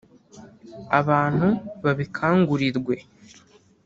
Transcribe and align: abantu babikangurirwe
abantu 0.99 1.47
babikangurirwe 1.83 2.95